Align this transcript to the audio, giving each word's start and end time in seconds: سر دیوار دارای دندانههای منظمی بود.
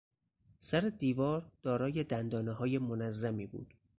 سر 0.59 0.81
دیوار 0.89 1.51
دارای 1.63 2.03
دندانههای 2.03 2.77
منظمی 2.77 3.47
بود. 3.47 3.73